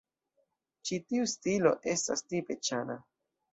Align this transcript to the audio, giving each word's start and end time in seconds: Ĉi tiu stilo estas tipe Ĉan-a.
Ĉi 0.89 0.99
tiu 1.09 1.27
stilo 1.35 1.75
estas 1.93 2.27
tipe 2.33 2.61
Ĉan-a. 2.67 3.01